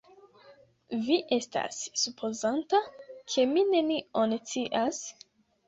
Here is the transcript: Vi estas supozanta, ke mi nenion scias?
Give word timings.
Vi 1.09 1.17
estas 1.37 1.83
supozanta, 2.05 2.81
ke 3.35 3.47
mi 3.53 3.67
nenion 3.71 4.37
scias? 4.43 5.07